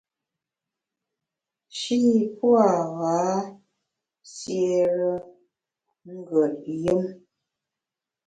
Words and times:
Shî 1.77 2.01
pua’ 2.35 2.67
gha 2.97 3.21
siére 4.33 5.13
ngùet 6.13 6.55
yùm. 6.83 7.03